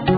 [0.00, 0.08] And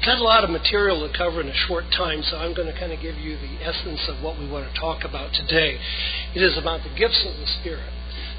[0.00, 2.72] got a lot of material to cover in a short time, so I'm going to
[2.80, 5.78] kind of give you the essence of what we want to talk about today.
[6.34, 7.92] It is about the gifts of the Spirit.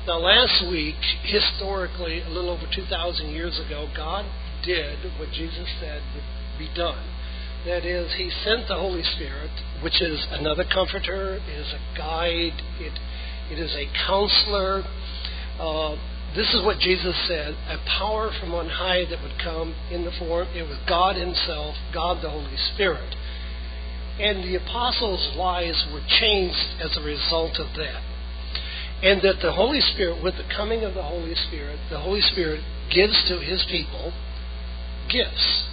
[0.07, 4.25] Now, last week, historically, a little over 2,000 years ago, God
[4.65, 6.23] did what Jesus said would
[6.57, 7.14] be done.
[7.65, 9.49] That is, He sent the Holy Spirit,
[9.81, 12.93] which is another comforter, is a guide, it,
[13.51, 14.83] it is a counselor.
[15.59, 15.95] Uh,
[16.35, 20.11] this is what Jesus said a power from on high that would come in the
[20.11, 23.15] form, it was God Himself, God the Holy Spirit.
[24.19, 28.03] And the apostles' lives were changed as a result of that.
[29.01, 32.63] And that the Holy Spirit, with the coming of the Holy Spirit, the Holy Spirit
[32.93, 34.13] gives to His people
[35.09, 35.65] gifts.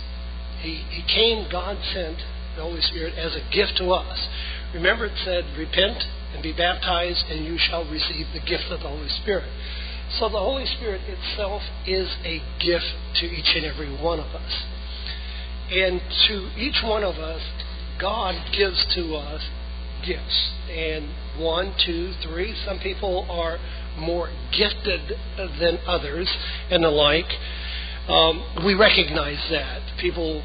[0.63, 2.19] He, he came, God sent
[2.57, 4.29] the Holy Spirit as a gift to us.
[4.75, 6.05] Remember, it said, Repent
[6.35, 9.51] and be baptized, and you shall receive the gift of the Holy Spirit.
[10.19, 12.87] So the Holy Spirit itself is a gift
[13.21, 14.65] to each and every one of us.
[15.71, 17.41] And to each one of us,
[17.99, 19.43] God gives to us
[20.05, 20.51] gifts.
[20.71, 23.59] And one, two, three, some people are
[23.99, 26.29] more gifted than others
[26.71, 27.31] and the like.
[28.09, 29.92] Um, we recognize that.
[30.03, 30.43] People,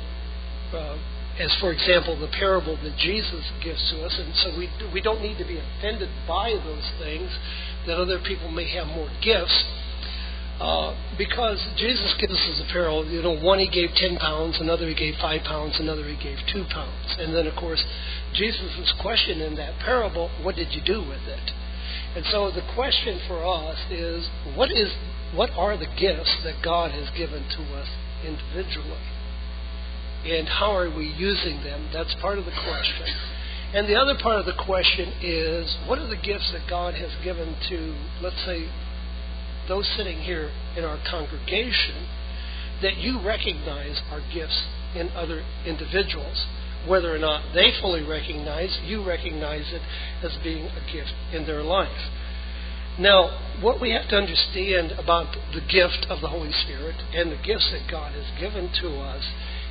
[0.72, 0.98] uh,
[1.40, 5.22] as for example, the parable that Jesus gives to us, and so we, we don't
[5.22, 7.30] need to be offended by those things
[7.88, 9.66] that other people may have more gifts.
[10.60, 14.88] Uh, because Jesus gives us a parable, you know, one he gave ten pounds, another
[14.88, 17.16] he gave five pounds, another he gave two pounds.
[17.20, 17.84] And then, of course,
[18.34, 21.52] Jesus' question in that parable, what did you do with it?
[22.16, 24.90] And so the question for us is, what is,
[25.36, 27.88] what are the gifts that God has given to us
[28.26, 28.98] individually?
[30.26, 31.90] And how are we using them?
[31.94, 33.08] That's part of the question.
[33.74, 37.12] And the other part of the question is what are the gifts that God has
[37.24, 38.70] given to, let's say,
[39.68, 42.08] those sitting here in our congregation
[42.82, 46.46] that you recognize are gifts in other individuals?
[46.88, 49.82] Whether or not they fully recognize, you recognize it
[50.24, 52.10] as being a gift in their life.
[53.00, 57.38] Now, what we have to understand about the gift of the Holy Spirit and the
[57.44, 59.24] gifts that God has given to us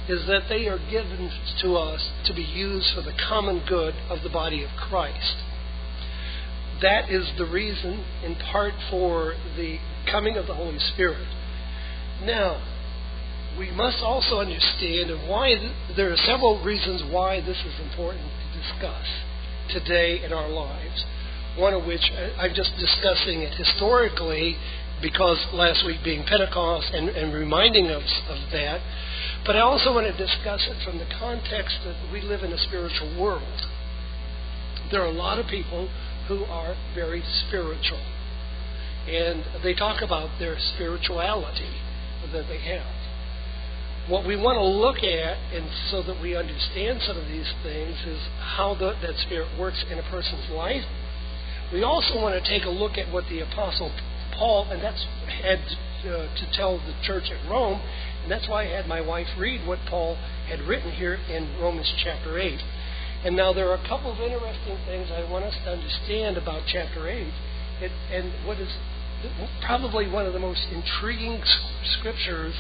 [0.08, 1.30] is that they are given
[1.62, 5.36] to us to be used for the common good of the body of Christ.
[6.82, 9.78] That is the reason, in part, for the
[10.10, 11.26] coming of the Holy Spirit.
[12.22, 12.62] Now,
[13.58, 15.54] we must also understand why
[15.96, 19.06] there are several reasons why this is important to discuss
[19.70, 21.04] today in our lives.
[21.56, 24.56] One of which uh, I'm just discussing it historically
[25.00, 28.80] because last week being Pentecost and, and reminding us of that.
[29.44, 32.58] But I also want to discuss it from the context that we live in a
[32.58, 33.66] spiritual world.
[34.90, 35.88] There are a lot of people
[36.28, 38.02] who are very spiritual.
[39.08, 41.70] And they talk about their spirituality
[42.32, 42.92] that they have.
[44.08, 47.96] What we want to look at, and so that we understand some of these things,
[48.06, 50.84] is how the, that spirit works in a person's life.
[51.72, 53.90] We also want to take a look at what the Apostle
[54.38, 55.04] Paul, and that's
[55.42, 55.58] had
[56.06, 57.80] uh, to tell the church at Rome,
[58.26, 60.16] and that's why I had my wife read what Paul
[60.48, 62.58] had written here in Romans chapter 8.
[63.22, 66.62] And now there are a couple of interesting things I want us to understand about
[66.66, 67.22] chapter 8,
[67.82, 68.66] it, and what is
[69.64, 71.40] probably one of the most intriguing
[72.00, 72.56] scriptures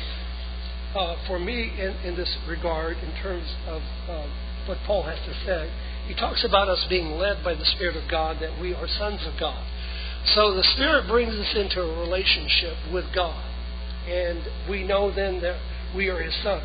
[0.94, 4.28] uh, for me in, in, this regard, in terms of uh,
[4.66, 5.68] what Paul has to say.
[6.06, 9.26] He talks about us being led by the Spirit of God, that we are sons
[9.26, 9.66] of God.
[10.36, 13.42] So the Spirit brings us into a relationship with God,
[14.06, 15.60] and we know then that
[15.94, 16.64] we are His sons.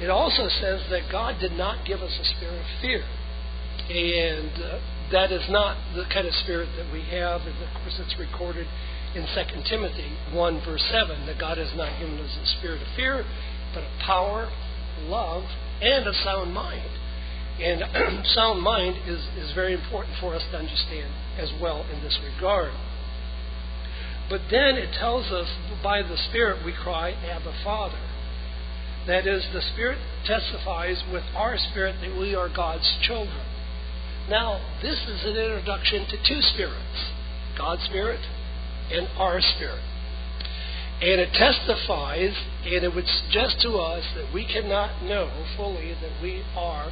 [0.00, 3.04] It also says that God did not give us a spirit of fear,
[3.88, 4.78] and uh,
[5.12, 7.42] that is not the kind of spirit that we have.
[7.42, 8.66] And of course, it's recorded
[9.14, 12.88] in 2 Timothy 1, verse 7, that God has not given us a spirit of
[12.96, 13.24] fear,
[13.72, 14.50] but of power,
[15.06, 15.44] love,
[15.80, 16.90] and a sound mind.
[17.60, 22.18] And sound mind is, is very important for us to understand as well in this
[22.34, 22.72] regard.
[24.28, 25.48] But then it tells us
[25.82, 27.98] by the Spirit we cry, Abba, Father.
[29.06, 33.46] That is, the Spirit testifies with our spirit that we are God's children.
[34.28, 37.12] Now, this is an introduction to two spirits
[37.56, 38.20] God's Spirit
[38.90, 39.82] and our spirit.
[41.00, 42.34] And it testifies,
[42.64, 46.90] and it would suggest to us that we cannot know fully that we are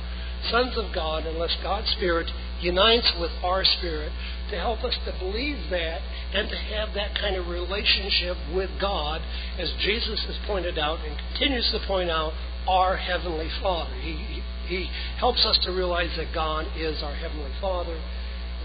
[0.50, 2.30] sons of God unless God's Spirit
[2.60, 4.12] unites with our spirit
[4.50, 6.00] to help us to believe that
[6.32, 9.20] and to have that kind of relationship with God,
[9.58, 12.32] as Jesus has pointed out and continues to point out,
[12.68, 13.94] our Heavenly Father.
[14.00, 18.00] He, He helps us to realize that God is our Heavenly Father.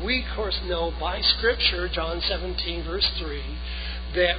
[0.04, 3.42] We, of course, know by Scripture, John 17, verse 3,
[4.16, 4.38] that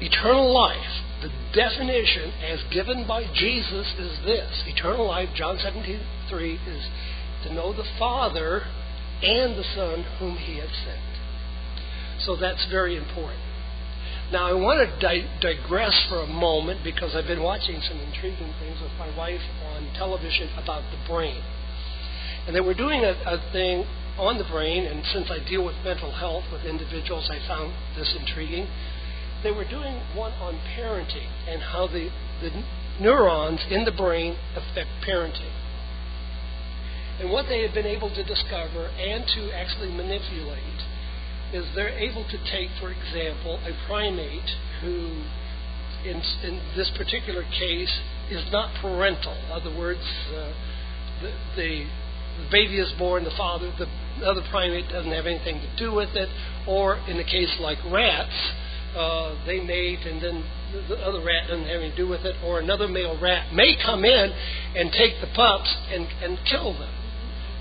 [0.00, 4.64] eternal life, the definition as given by Jesus is this.
[4.66, 6.88] Eternal life, John 17, 3, is
[7.44, 8.62] to know the Father
[9.22, 11.00] and the Son whom He has sent.
[12.20, 13.42] So that's very important.
[14.30, 18.52] Now, I want to di- digress for a moment because I've been watching some intriguing
[18.60, 19.40] things with my wife
[19.72, 21.42] on television about the brain.
[22.46, 23.86] And they were doing a, a thing
[24.18, 28.14] on the brain, and since I deal with mental health with individuals, I found this
[28.18, 28.68] intriguing.
[29.42, 32.10] They were doing one on parenting and how the,
[32.42, 32.64] the
[33.00, 35.52] neurons in the brain affect parenting.
[37.20, 40.82] And what they have been able to discover and to actually manipulate
[41.52, 44.50] is they're able to take, for example, a primate
[44.82, 45.24] who,
[46.04, 48.00] in, in this particular case,
[48.30, 49.32] is not parental.
[49.32, 50.00] In other words,
[50.30, 50.52] uh,
[51.22, 51.86] the, the,
[52.38, 53.88] the baby is born, the father, the
[54.24, 56.28] other primate doesn't have anything to do with it,
[56.68, 58.52] or in the case like rats,
[58.96, 60.44] uh, they mate and then
[60.88, 63.74] the other rat doesn't have anything to do with it, or another male rat may
[63.84, 64.32] come in
[64.76, 66.92] and take the pups and, and kill them.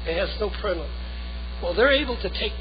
[0.07, 0.89] It has no parental.
[1.62, 2.54] Well, they're able to take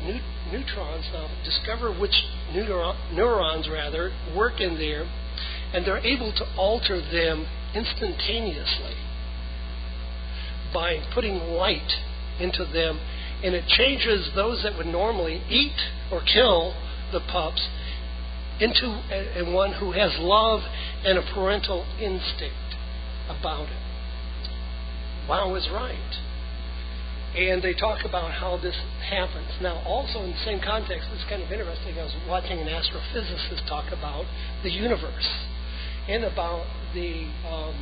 [0.51, 5.07] neutrons now, discover which neurons rather work in there,
[5.73, 8.97] and they're able to alter them instantaneously
[10.73, 11.93] by putting light
[12.41, 12.99] into them,
[13.45, 15.77] and it changes those that would normally eat
[16.11, 16.75] or kill
[17.13, 17.69] the pups
[18.59, 20.63] into a, a one who has love
[21.05, 22.75] and a parental instinct
[23.29, 24.49] about it.
[25.29, 26.17] Wow is right
[27.37, 28.75] and they talk about how this
[29.11, 29.53] happens.
[29.61, 31.99] Now, also in the same context, it's kind of interesting.
[31.99, 34.25] I was watching an astrophysicist talk about
[34.62, 35.29] the universe
[36.09, 37.77] and about the um,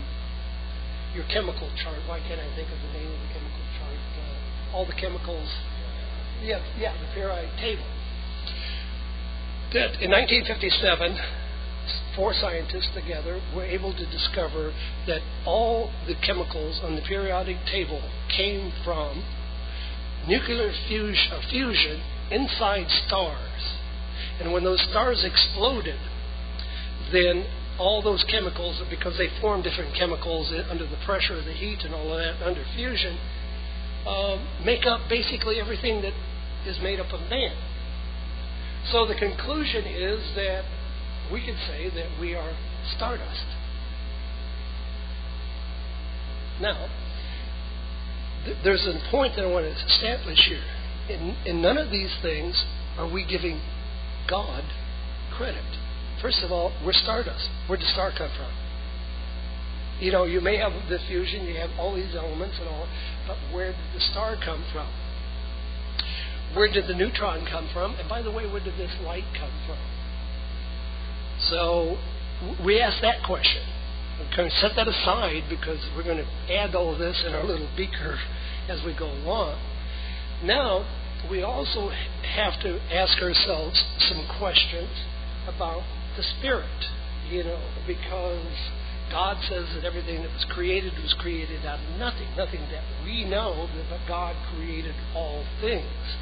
[1.14, 1.98] your chemical chart.
[2.08, 3.94] Why can't I think of the name of the chemical chart?
[3.94, 5.48] Uh, all the chemicals.
[6.42, 7.86] Yeah, yeah, the periodic table.
[9.72, 11.16] That in 1957
[12.16, 14.72] four scientists together were able to discover
[15.06, 18.00] that all the chemicals on the periodic table
[18.34, 19.22] came from
[20.28, 23.78] nuclear uh, fusion inside stars.
[24.40, 25.98] And when those stars exploded,
[27.12, 27.46] then
[27.78, 31.94] all those chemicals, because they form different chemicals under the pressure of the heat and
[31.94, 33.18] all of that under fusion,
[34.06, 36.12] um, make up basically everything that
[36.66, 37.56] is made up of man.
[38.92, 40.64] So the conclusion is that
[41.32, 42.54] we could say that we are
[42.96, 43.46] stardust.
[46.60, 46.88] Now,
[48.62, 50.62] there's a point that I want to establish here.
[51.08, 52.64] In, in none of these things
[52.96, 53.60] are we giving
[54.28, 54.64] God
[55.36, 55.64] credit.
[56.22, 57.48] First of all, we're stardust.
[57.66, 58.52] Where did the star come from?
[60.00, 62.88] You know, you may have the fusion, you have all these elements and all,
[63.26, 64.88] but where did the star come from?
[66.54, 67.94] Where did the neutron come from?
[67.96, 69.78] And by the way, where did this light come from?
[71.50, 71.98] So
[72.64, 73.62] we ask that question.
[74.36, 77.44] Going to set that aside because we're going to add all of this in our
[77.44, 78.18] little beaker
[78.68, 79.58] as we go along.
[80.42, 80.86] Now,
[81.30, 81.90] we also
[82.34, 84.90] have to ask ourselves some questions
[85.46, 85.82] about
[86.16, 86.66] the Spirit,
[87.30, 88.46] you know, because
[89.10, 93.24] God says that everything that was created was created out of nothing, nothing that we
[93.24, 96.16] know, but God created all things.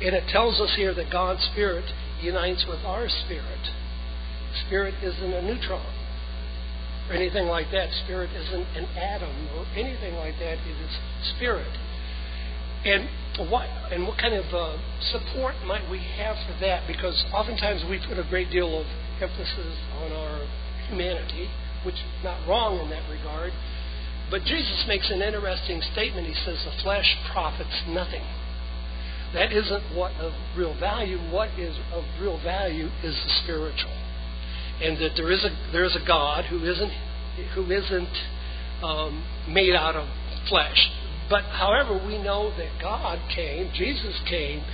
[0.00, 1.84] And it tells us here that God's Spirit
[2.22, 3.68] unites with our spirit.
[4.66, 6.01] Spirit isn't a neutron
[7.08, 7.88] or anything like that.
[8.04, 10.58] Spirit isn't an atom or anything like that.
[10.58, 10.98] It is
[11.36, 11.78] spirit.
[12.84, 13.08] And
[13.50, 14.76] what and what kind of uh,
[15.12, 16.86] support might we have for that?
[16.86, 18.86] Because oftentimes we put a great deal of
[19.20, 20.46] emphasis on our
[20.88, 21.48] humanity,
[21.84, 23.52] which is not wrong in that regard.
[24.30, 26.26] But Jesus makes an interesting statement.
[26.26, 28.24] He says the flesh profits nothing.
[29.34, 31.18] That isn't what of real value.
[31.30, 34.01] What is of real value is the spiritual
[34.82, 36.92] and that there is a there is a God who isn't
[37.54, 38.16] who isn't
[38.82, 40.08] um, made out of
[40.48, 40.90] flesh.
[41.30, 44.64] But however, we know that God came, Jesus came,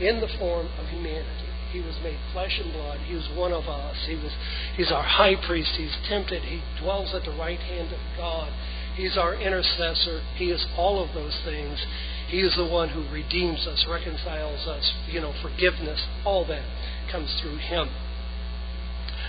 [0.00, 1.48] in the form of humanity.
[1.72, 3.00] He was made flesh and blood.
[3.00, 3.96] He was one of us.
[4.06, 4.32] He was
[4.76, 5.72] He's our high priest.
[5.76, 6.42] He's tempted.
[6.42, 8.52] He dwells at the right hand of God.
[8.96, 10.22] He's our intercessor.
[10.36, 11.78] He is all of those things.
[12.28, 16.64] He is the one who redeems us, reconciles us, you know, forgiveness, all that
[17.10, 17.88] comes through him.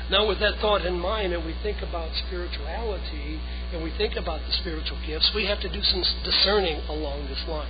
[0.10, 3.40] Now, with that thought in mind, and we think about spirituality
[3.72, 7.44] and we think about the spiritual gifts, we have to do some discerning along this
[7.48, 7.70] line.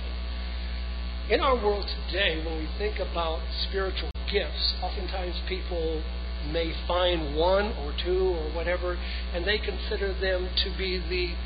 [1.28, 6.02] In our world today, when we think about spiritual gifts, oftentimes people
[6.50, 8.96] may find one or two or whatever,
[9.34, 11.36] and they consider them to be the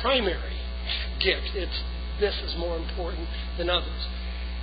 [0.00, 0.56] primary
[1.18, 1.50] gift.
[1.54, 1.82] It's
[2.20, 3.28] this is more important
[3.58, 4.06] than others.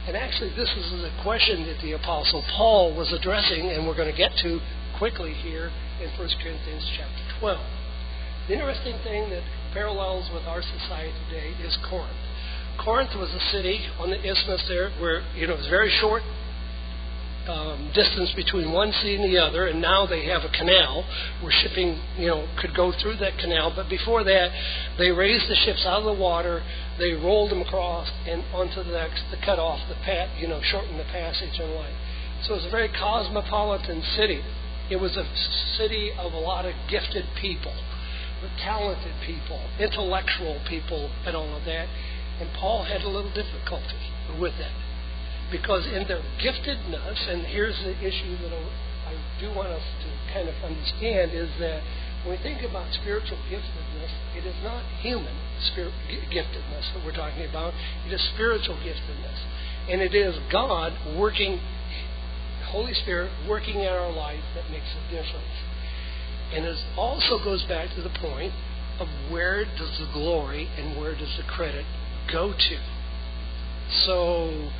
[0.08, 4.12] And actually, this is a question that the Apostle Paul was addressing, and we're going
[4.12, 4.60] to get to
[4.98, 5.72] quickly here
[6.02, 7.60] in 1 Corinthians chapter 12.
[8.48, 12.16] The interesting thing that parallels with our society today is Corinth.
[12.80, 16.22] Corinth was a city on the isthmus there where, you know, it was very short
[17.48, 21.06] um, distance between one sea and the other, and now they have a canal
[21.42, 23.74] where shipping, you know, could go through that canal.
[23.76, 24.50] But before that,
[24.98, 26.64] they raised the ships out of the water,
[26.98, 30.62] they rolled them across and onto the next to cut off the pat, you know,
[30.64, 31.94] shorten the passage and way.
[32.44, 34.42] So it was a very cosmopolitan city.
[34.90, 35.26] It was a
[35.78, 37.74] city of a lot of gifted people,
[38.62, 41.88] talented people, intellectual people, and all of that.
[42.40, 44.76] And Paul had a little difficulty with that
[45.52, 50.50] because in their giftedness, and here's the issue that I do want us to kind
[50.50, 51.82] of understand is that
[52.26, 55.36] when we think about spiritual giftedness, it is not human
[55.72, 57.74] spirit giftedness that we're talking about.
[58.08, 59.40] It is spiritual giftedness,
[59.90, 61.62] and it is God working,
[62.66, 65.56] Holy Spirit working in our life that makes a difference.
[66.54, 68.54] And it also goes back to the point
[69.00, 71.86] of where does the glory and where does the credit
[72.32, 72.78] go to.
[74.06, 74.72] So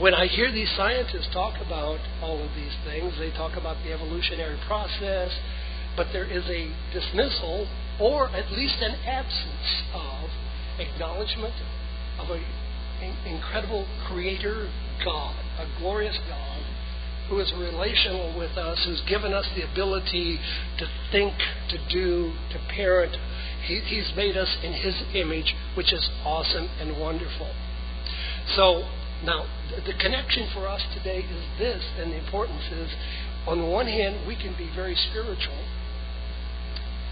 [0.00, 3.92] when I hear these scientists talk about all of these things, they talk about the
[3.92, 5.30] evolutionary process,
[5.96, 7.68] but there is a dismissal
[8.00, 10.30] or at least an absence of
[10.80, 11.54] acknowledgement
[12.18, 12.42] of an
[13.24, 14.68] incredible creator
[15.04, 16.63] God, a glorious God
[17.28, 20.38] who is relational with us, who's given us the ability
[20.78, 21.34] to think,
[21.70, 23.16] to do, to parent.
[23.66, 27.50] He, he's made us in His image, which is awesome and wonderful.
[28.56, 28.84] So
[29.24, 29.46] now,
[29.86, 32.90] the connection for us today is this, and the importance is
[33.46, 35.64] on one hand, we can be very spiritual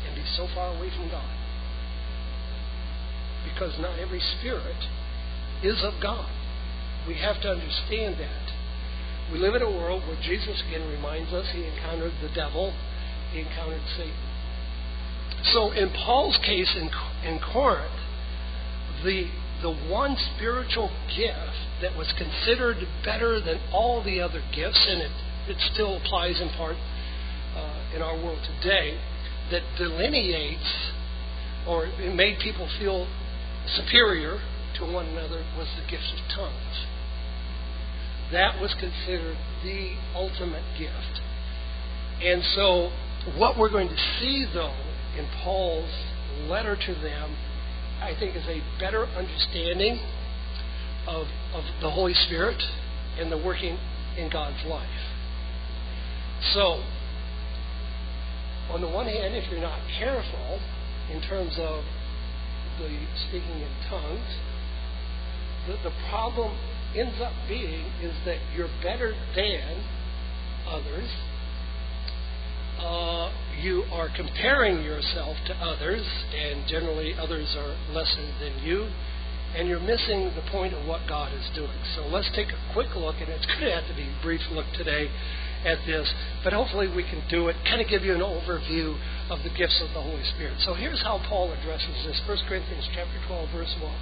[0.06, 1.28] and be so far away from God.
[3.44, 4.76] Because not every spirit
[5.62, 6.30] is of God.
[7.06, 8.41] We have to understand that.
[9.32, 12.74] We live in a world where Jesus again reminds us he encountered the devil,
[13.32, 14.12] he encountered Satan.
[15.52, 16.90] So in Paul's case in,
[17.24, 17.96] in Corinth,
[19.02, 19.30] the
[19.62, 25.12] the one spiritual gift that was considered better than all the other gifts, and it,
[25.48, 26.76] it still applies in part
[27.54, 28.98] uh, in our world today,
[29.50, 30.90] that delineates
[31.66, 33.06] or made people feel
[33.66, 34.40] superior
[34.76, 36.91] to one another was the gift of tongues.
[38.32, 41.20] That was considered the ultimate gift.
[42.22, 42.90] And so,
[43.36, 44.74] what we're going to see, though,
[45.16, 45.90] in Paul's
[46.48, 47.36] letter to them
[48.02, 50.00] I think, is a better understanding
[51.06, 52.60] of, of the Holy Spirit
[53.16, 53.78] and the working
[54.18, 54.88] in God's life.
[56.52, 56.82] So,
[58.70, 60.60] on the one hand, if you're not careful
[61.12, 61.84] in terms of
[62.80, 64.36] the speaking in tongues,
[65.68, 66.58] the, the problem
[66.96, 69.84] ends up being is that you're better than
[70.66, 71.08] others
[72.82, 73.30] uh,
[73.60, 76.02] you are comparing yourself to others,
[76.34, 78.90] and generally others are lesser than you,
[79.54, 81.78] and you're missing the point of what God is doing.
[81.94, 84.40] So let's take a quick look, and it's going to have to be a brief
[84.50, 85.10] look today
[85.64, 88.98] at this, but hopefully we can do it, kind of give you an overview
[89.30, 90.58] of the gifts of the Holy Spirit.
[90.66, 93.94] So here's how Paul addresses this 1 Corinthians chapter 12, verse 1.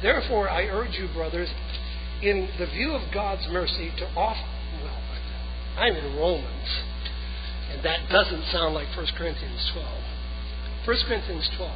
[0.00, 1.48] Therefore, I urge you, brothers,
[2.22, 4.48] in the view of God's mercy, to offer.
[4.82, 5.00] Well,
[5.76, 6.68] I'm in Romans.
[7.70, 9.86] And that doesn't sound like 1 Corinthians 12.
[10.86, 11.72] 1 Corinthians 12.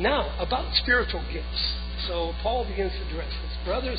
[0.00, 1.74] Now, about spiritual gifts.
[2.08, 3.56] So Paul begins to address this.
[3.64, 3.98] Brothers,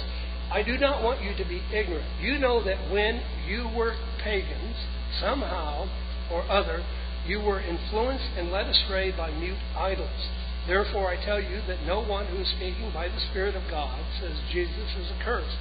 [0.52, 2.06] I do not want you to be ignorant.
[2.22, 4.76] You know that when you were pagans,
[5.20, 5.88] somehow
[6.32, 6.84] or other,
[7.26, 10.28] you were influenced and led astray by mute idols.
[10.68, 14.00] Therefore, I tell you that no one who is speaking by the Spirit of God
[14.22, 15.58] says Jesus is accursed.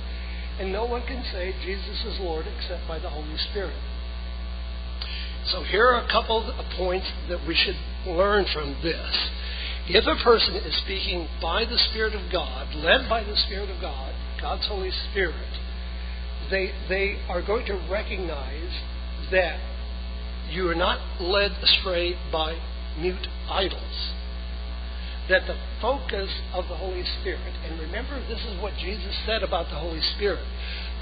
[0.60, 3.76] And no one can say Jesus is Lord except by the Holy Spirit.
[5.46, 9.30] So here are a couple of points that we should learn from this.
[9.88, 13.80] If a person is speaking by the Spirit of God, led by the Spirit of
[13.80, 15.34] God, God's Holy Spirit,
[16.50, 18.80] they, they are going to recognize
[19.32, 19.58] that
[20.50, 22.60] you are not led astray by
[23.00, 24.12] mute idols.
[25.28, 29.70] That the focus of the Holy Spirit, and remember, this is what Jesus said about
[29.70, 30.44] the Holy Spirit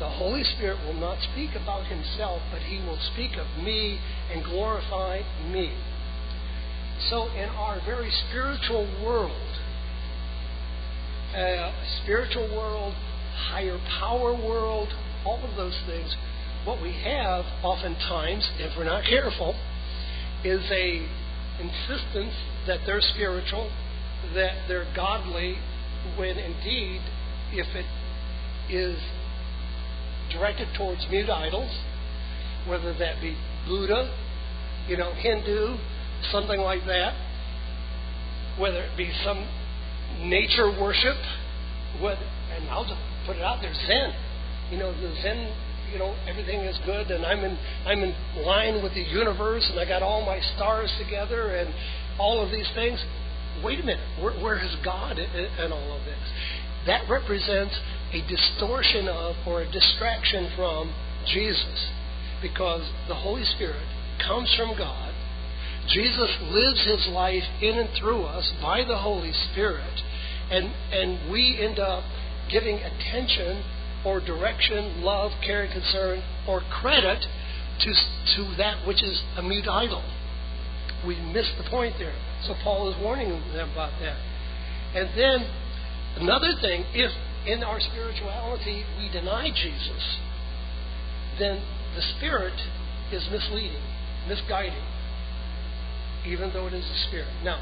[0.00, 4.00] the Holy Spirit will not speak about himself, but he will speak of me
[4.32, 5.20] and glorify
[5.52, 5.74] me.
[7.10, 9.58] So, in our very spiritual world,
[11.36, 11.72] uh,
[12.02, 12.94] spiritual world,
[13.50, 14.88] higher power world,
[15.26, 16.16] all of those things,
[16.64, 19.54] what we have oftentimes, if we're not careful,
[20.44, 21.06] is a
[21.60, 22.34] insistence
[22.66, 23.70] that they're spiritual,
[24.34, 25.58] that they're godly,
[26.16, 27.00] when indeed,
[27.52, 27.86] if it
[28.72, 28.98] is
[30.32, 31.70] directed towards mute idols,
[32.68, 34.14] whether that be Buddha,
[34.88, 35.76] you know, Hindu,
[36.30, 37.14] something like that,
[38.58, 39.46] whether it be some
[40.22, 41.16] nature worship,
[42.00, 42.22] whether,
[42.54, 44.14] and I'll just put it out there, Zen.
[44.70, 45.52] You know, the Zen,
[45.92, 49.80] you know, everything is good, and I'm in I'm in line with the universe, and
[49.80, 51.74] I got all my stars together, and
[52.18, 53.00] all of these things.
[53.64, 56.18] Wait a minute, where, where is God in, in all of this?
[56.86, 57.78] That represents
[58.12, 60.94] a distortion of or a distraction from
[61.26, 61.90] Jesus,
[62.40, 63.86] because the Holy Spirit
[64.26, 65.12] comes from God.
[65.88, 70.00] Jesus lives his life in and through us by the Holy Spirit,
[70.50, 72.04] and and we end up
[72.50, 73.62] giving attention
[74.04, 77.24] or direction, love, care, and concern, or credit
[77.80, 77.92] to,
[78.36, 80.02] to that which is a mute idol.
[81.06, 82.14] We miss the point there.
[82.46, 84.16] So Paul is warning them about that.
[84.94, 85.46] And then
[86.16, 87.12] another thing, if
[87.46, 90.18] in our spirituality we deny Jesus,
[91.38, 91.62] then
[91.94, 92.54] the spirit
[93.12, 93.82] is misleading,
[94.28, 94.84] misguiding,
[96.26, 97.28] even though it is a spirit.
[97.44, 97.60] Now,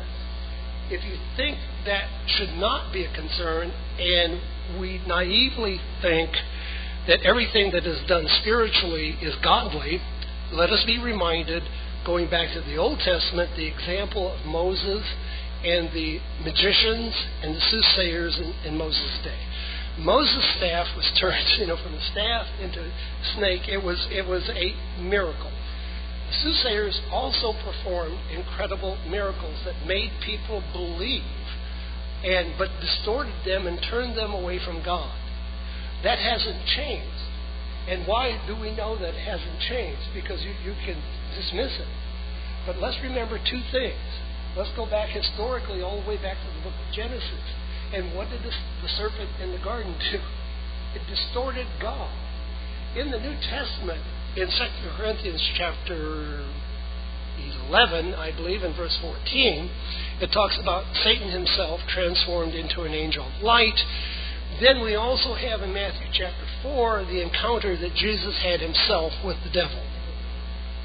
[0.90, 6.30] if you think that should not be a concern and we naively think
[7.06, 10.00] that everything that is done spiritually is godly,
[10.52, 11.62] let us be reminded,
[12.04, 15.04] going back to the Old Testament, the example of Moses
[15.64, 19.38] and the magicians and the soothsayers in, in Moses' day.
[19.98, 22.92] Moses' staff was turned, you know, from a staff into a
[23.34, 23.68] snake.
[23.68, 25.50] It was it was a miracle.
[26.28, 31.22] The soothsayers also performed incredible miracles that made people believe
[32.22, 35.14] and but distorted them and turned them away from God.
[36.04, 37.24] That hasn't changed.
[37.88, 40.12] And why do we know that it hasn't changed?
[40.14, 41.00] Because you, you can
[41.34, 41.88] dismiss it.
[42.66, 44.00] But let's remember two things.
[44.56, 47.46] Let's go back historically all the way back to the book of Genesis.
[47.92, 48.52] And what did the,
[48.88, 50.18] serpent in the garden do?
[50.94, 52.10] It distorted God.
[52.96, 54.00] In the New Testament,
[54.36, 54.52] in 2
[54.96, 56.48] Corinthians chapter
[57.68, 59.70] 11, I believe, in verse 14,
[60.22, 63.78] it talks about Satan himself transformed into an angel of light.
[64.60, 69.36] Then we also have in Matthew chapter 4 the encounter that Jesus had himself with
[69.44, 69.87] the devil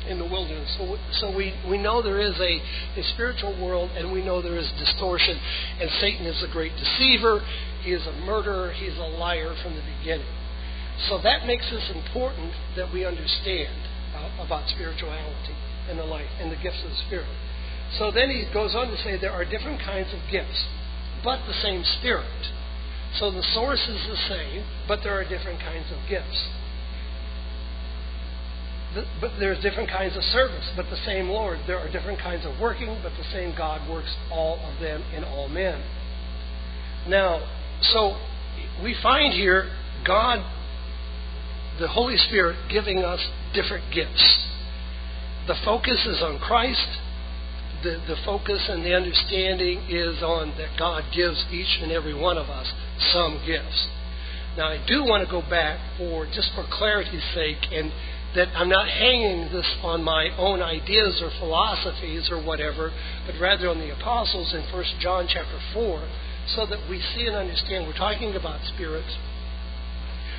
[0.08, 0.74] in the wilderness.
[0.78, 2.54] So, so we, we know there is a,
[3.00, 5.40] a spiritual world and we know there is distortion.
[5.80, 7.42] And Satan is a great deceiver,
[7.84, 10.28] he is a murderer, he is a liar from the beginning.
[11.10, 13.74] So that makes this important that we understand
[14.16, 15.56] uh, about spirituality
[15.90, 17.28] and the life and the gifts of the Spirit.
[17.98, 20.66] So then he goes on to say there are different kinds of gifts,
[21.24, 22.54] but the same Spirit.
[23.20, 26.50] So the source is the same, but there are different kinds of gifts.
[28.94, 31.60] But there's different kinds of service, but the same Lord.
[31.66, 35.24] There are different kinds of working, but the same God works all of them in
[35.24, 35.82] all men.
[37.08, 37.42] Now,
[37.82, 38.18] so
[38.84, 39.70] we find here
[40.06, 40.40] God,
[41.80, 43.20] the Holy Spirit, giving us
[43.54, 44.46] different gifts.
[45.48, 46.88] The focus is on Christ,
[47.84, 52.38] the, the focus and the understanding is on that God gives each and every one
[52.38, 52.72] of us
[53.12, 53.88] some gifts.
[54.56, 57.92] Now, I do want to go back for just for clarity's sake, and
[58.36, 62.92] that I'm not hanging this on my own ideas or philosophies or whatever,
[63.28, 66.08] but rather on the apostles in 1 John chapter 4,
[66.56, 69.16] so that we see and understand we're talking about spirits.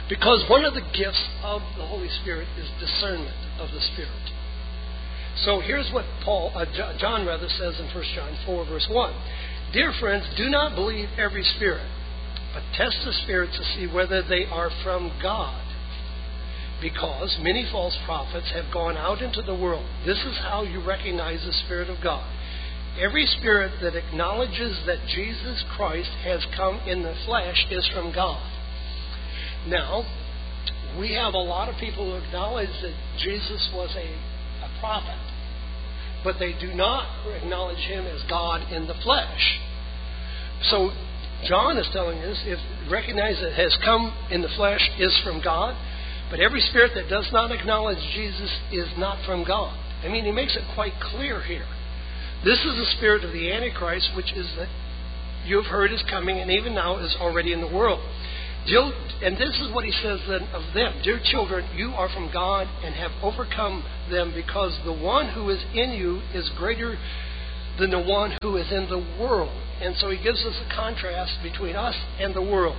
[0.08, 4.32] Because one of the gifts of the Holy Spirit is discernment of the Spirit.
[5.44, 6.66] So here's what Paul, uh,
[6.98, 9.14] John rather says in 1 John 4, verse 1.
[9.72, 11.88] Dear friends, do not believe every spirit,
[12.52, 15.63] but test the spirits to see whether they are from God.
[16.84, 19.86] Because many false prophets have gone out into the world.
[20.04, 22.30] This is how you recognize the Spirit of God.
[23.00, 28.42] Every spirit that acknowledges that Jesus Christ has come in the flesh is from God.
[29.66, 30.04] Now,
[30.98, 34.14] we have a lot of people who acknowledge that Jesus was a
[34.64, 35.18] a prophet.
[36.22, 39.60] But they do not acknowledge him as God in the flesh.
[40.70, 40.90] So
[41.46, 42.58] John is telling us if
[42.90, 45.76] recognize that has come in the flesh is from God,
[46.34, 49.72] but every spirit that does not acknowledge Jesus is not from God.
[50.02, 51.64] I mean, he makes it quite clear here.
[52.44, 54.66] This is the spirit of the Antichrist, which is that
[55.46, 58.00] you have heard is coming and even now is already in the world.
[59.22, 62.66] And this is what he says then of them Dear children, you are from God
[62.82, 66.98] and have overcome them because the one who is in you is greater
[67.78, 69.52] than the one who is in the world.
[69.80, 72.76] And so he gives us a contrast between us and the world.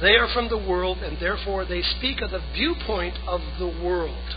[0.00, 4.36] They are from the world, and therefore they speak of the viewpoint of the world.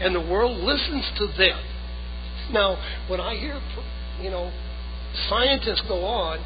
[0.00, 1.58] And the world listens to them.
[2.52, 3.60] Now, when I hear,
[4.20, 4.52] you know,
[5.28, 6.38] scientists go on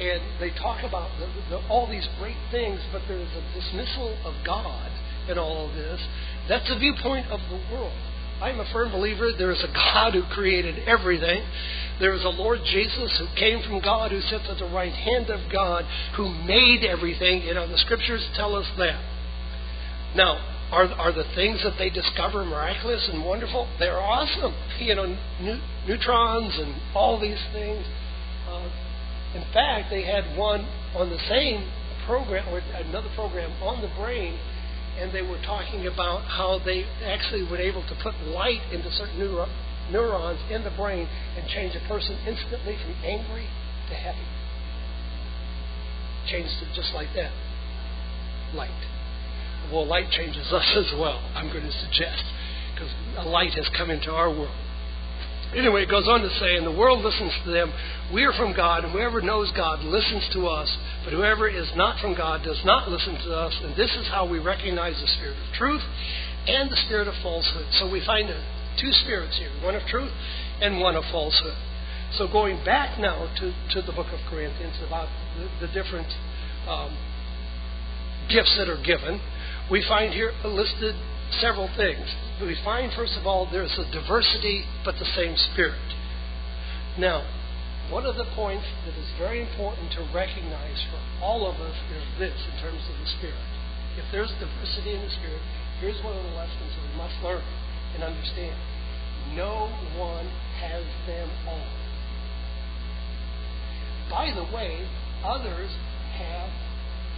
[0.00, 4.34] and they talk about the, the, all these great things, but there's a dismissal of
[4.44, 4.90] God
[5.28, 6.00] in all of this.
[6.48, 7.92] That's the viewpoint of the world.
[8.40, 11.42] I'm a firm believer there is a God who created everything.
[11.98, 15.30] There is a Lord Jesus who came from God, who sits at the right hand
[15.30, 15.84] of God,
[16.16, 17.42] who made everything.
[17.42, 19.00] You know, the scriptures tell us that.
[20.14, 20.36] Now,
[20.70, 23.68] are, are the things that they discover miraculous and wonderful?
[23.78, 24.54] They're awesome.
[24.80, 25.06] You know,
[25.40, 27.86] ne- neutrons and all these things.
[28.48, 28.68] Uh,
[29.34, 30.60] in fact, they had one
[30.94, 31.70] on the same
[32.04, 34.38] program, or another program on the brain
[34.98, 39.18] and they were talking about how they actually were able to put light into certain
[39.18, 39.48] neuro-
[39.90, 43.46] neurons in the brain and change a person instantly from angry
[43.88, 44.26] to happy.
[46.26, 47.32] Changed it just like that.
[48.54, 48.70] Light.
[49.72, 52.24] Well, light changes us as well, I'm going to suggest,
[52.74, 54.65] because a light has come into our world.
[55.54, 57.72] Anyway, it goes on to say, and the world listens to them.
[58.12, 60.68] We are from God, and whoever knows God listens to us.
[61.04, 63.54] But whoever is not from God does not listen to us.
[63.62, 65.82] And this is how we recognize the spirit of truth
[66.46, 67.66] and the spirit of falsehood.
[67.78, 68.28] So we find
[68.80, 70.10] two spirits here one of truth
[70.60, 71.56] and one of falsehood.
[72.18, 76.06] So going back now to, to the book of Corinthians about the, the different
[76.68, 76.96] um,
[78.28, 79.20] gifts that are given,
[79.70, 80.94] we find here a listed
[81.40, 82.06] several things.
[82.40, 85.80] We find, first of all, there's a diversity but the same spirit.
[86.98, 87.24] Now,
[87.90, 92.02] one of the points that is very important to recognize for all of us is
[92.18, 93.46] this in terms of the Spirit.
[93.96, 95.40] If there's diversity in the Spirit,
[95.80, 97.44] here's one of the lessons we must learn
[97.94, 98.58] and understand.
[99.34, 100.26] No one
[100.58, 101.70] has them all.
[104.10, 104.88] By the way,
[105.24, 105.70] others
[106.18, 106.50] have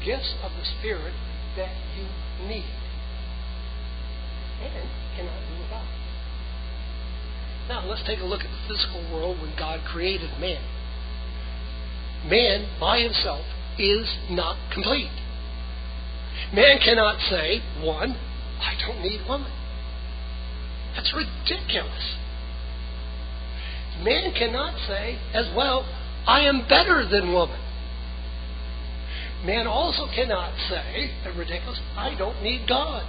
[0.04, 1.14] gifts of the Spirit
[1.56, 2.04] that you
[2.46, 2.87] need
[4.62, 5.86] and cannot do without.
[7.68, 10.62] Now, let's take a look at the physical world when God created man.
[12.26, 13.44] Man, by himself,
[13.78, 15.10] is not complete.
[16.52, 18.16] Man cannot say, one,
[18.58, 19.52] I don't need woman.
[20.96, 22.16] That's ridiculous.
[24.02, 25.86] Man cannot say, as well,
[26.26, 27.60] I am better than woman.
[29.44, 33.04] Man also cannot say, ridiculous, I don't need God.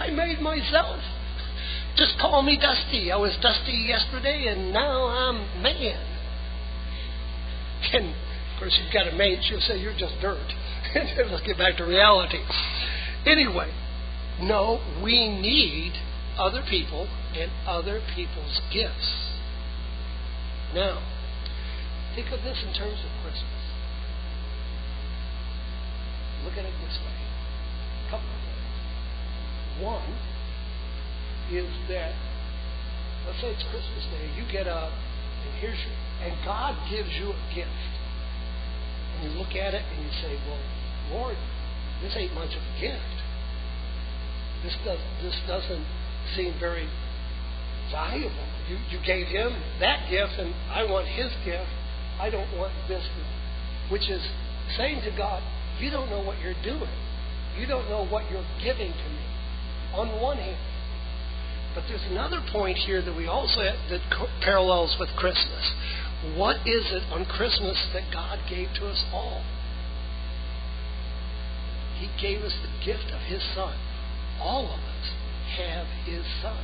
[0.00, 0.98] I made myself.
[1.96, 3.12] Just call me Dusty.
[3.12, 6.06] I was Dusty yesterday, and now I'm man.
[7.92, 9.40] And of course, you've got a mate.
[9.42, 10.52] She'll say you're just dirt.
[10.94, 12.40] Let's get back to reality.
[13.26, 13.70] Anyway,
[14.40, 15.92] no, we need
[16.38, 19.30] other people and other people's gifts.
[20.74, 21.02] Now,
[22.14, 23.60] think of this in terms of Christmas.
[26.44, 27.16] Look at it this way.
[28.06, 28.50] A couple of things.
[29.80, 30.06] One,
[31.50, 32.14] is that
[33.26, 37.32] let's say it's Christmas Day, you get up and here's your and God gives you
[37.32, 37.92] a gift.
[39.16, 40.60] And you look at it and you say, Well,
[41.12, 41.36] Lord,
[42.02, 43.16] this ain't much of a gift.
[44.62, 45.86] This does this doesn't
[46.36, 46.88] seem very
[47.90, 48.46] valuable.
[48.68, 51.70] You you gave him that gift and I want his gift.
[52.20, 53.90] I don't want this gift.
[53.90, 54.22] Which is
[54.76, 55.42] saying to God,
[55.80, 56.94] You don't know what you're doing.
[57.58, 59.29] You don't know what you're giving to me.
[59.94, 60.58] On one hand.
[61.74, 65.72] But there's another point here that we also have, that co- parallels with Christmas.
[66.36, 69.42] What is it on Christmas that God gave to us all?
[71.98, 73.76] He gave us the gift of His Son.
[74.40, 75.12] All of us
[75.56, 76.58] have His Son.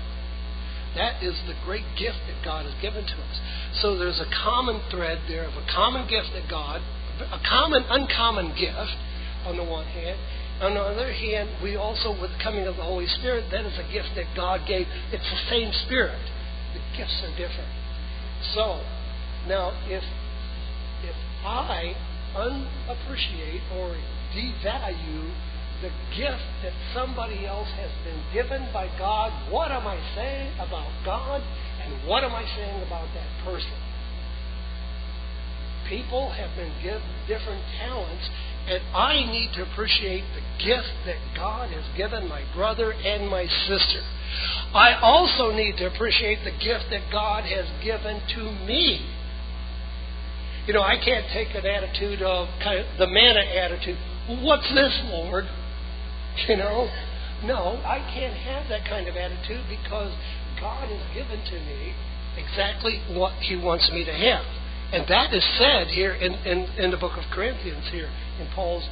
[0.96, 3.36] That is the great gift that God has given to us.
[3.80, 6.80] So there's a common thread there of a common gift that God,
[7.20, 8.96] a common, uncommon gift
[9.44, 10.18] on the one hand,
[10.60, 13.78] on the other hand, we also, with the coming of the Holy Spirit, that is
[13.78, 14.86] a gift that God gave.
[15.12, 16.18] It's the same Spirit.
[16.72, 17.68] The gifts are different.
[18.54, 18.80] So,
[19.48, 20.02] now, if
[21.04, 21.94] if I
[22.34, 23.96] unappreciate or
[24.34, 25.28] devalue
[25.82, 30.88] the gift that somebody else has been given by God, what am I saying about
[31.04, 31.42] God
[31.84, 33.76] and what am I saying about that person?
[35.88, 38.28] People have been given different talents
[38.66, 43.46] and I need to appreciate the gift that God has given my brother and my
[43.46, 44.02] sister.
[44.74, 49.06] I also need to appreciate the gift that God has given to me.
[50.66, 53.98] You know, I can't take an attitude of kind of the manna attitude.
[54.42, 55.44] What's this, Lord?
[56.48, 56.90] You know,
[57.44, 60.12] no, I can't have that kind of attitude because
[60.60, 61.94] God has given to me
[62.36, 64.44] exactly what He wants me to have.
[64.92, 68.88] And that is said here in, in, in the book of Corinthians here in Paul's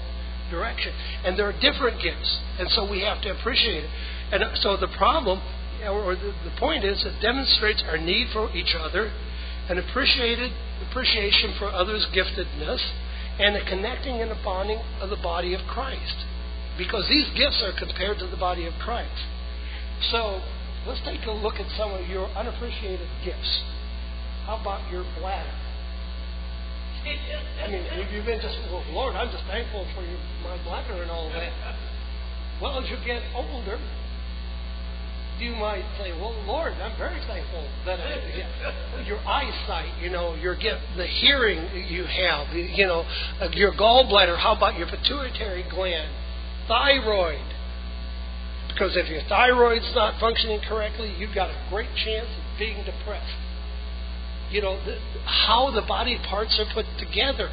[0.50, 0.92] direction.
[1.24, 2.38] And there are different gifts.
[2.58, 3.90] And so we have to appreciate it.
[4.32, 5.42] And so the problem,
[5.84, 9.12] or the, point is, it demonstrates our need for each other,
[9.68, 10.52] an appreciated
[10.88, 12.80] appreciation for others' giftedness,
[13.38, 16.24] and the connecting and the bonding of the body of Christ.
[16.76, 19.26] Because these gifts are compared to the body of Christ.
[20.10, 20.40] So
[20.86, 23.62] let's take a look at some of your unappreciated gifts.
[24.46, 25.63] How about your bladder?
[27.04, 31.10] I mean, you've been just, well, Lord, I'm just thankful for your, my bladder and
[31.10, 31.52] all that.
[32.62, 33.78] Well, as you get older,
[35.38, 40.54] you might say, "Well, Lord, I'm very thankful that I your eyesight, you know, your
[40.54, 43.04] gift, the hearing you have, you know,
[43.52, 44.38] your gallbladder.
[44.38, 46.10] How about your pituitary gland,
[46.68, 47.42] thyroid?
[48.68, 53.34] Because if your thyroid's not functioning correctly, you've got a great chance of being depressed.
[54.54, 57.50] You know, the, how the body parts are put together.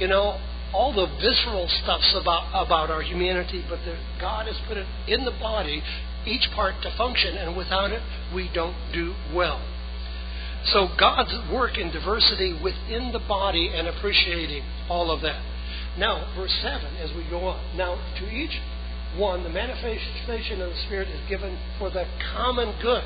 [0.00, 0.40] You know,
[0.74, 5.24] all the visceral stuff's about about our humanity, but the, God has put it in
[5.24, 5.84] the body
[6.26, 8.02] each part to function, and without it,
[8.34, 9.64] we don't do well.
[10.72, 15.40] So God's work in diversity within the body and appreciating all of that.
[15.96, 17.76] Now, verse 7, as we go on.
[17.76, 18.58] Now, to each
[19.16, 23.04] one, the manifestation of the Spirit is given for the common good.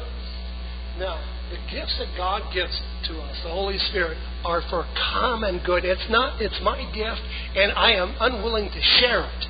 [0.98, 5.84] Now, the gifts that God gives to us, the Holy Spirit, are for common good.
[5.84, 7.20] It's not, it's my gift,
[7.54, 9.44] and I am unwilling to share it.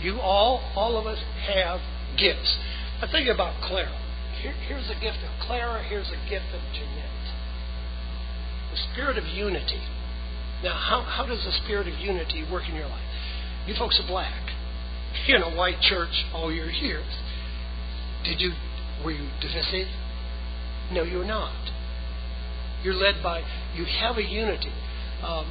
[0.00, 1.80] You all, all of us have
[2.16, 2.56] gifts.
[3.02, 3.90] I think about Clara.
[4.40, 7.26] Here, here's a gift of Clara, here's a gift of Jeanette.
[8.70, 9.82] The spirit of unity.
[10.62, 13.02] Now, how, how does the spirit of unity work in your life?
[13.66, 14.50] You folks are black.
[15.26, 17.06] You're in a white church all your years.
[18.24, 18.52] Did you,
[19.04, 19.88] were you divisive?
[20.92, 21.70] No, you're not.
[22.82, 23.42] You're led by,
[23.74, 24.72] you have a unity.
[25.22, 25.50] Um,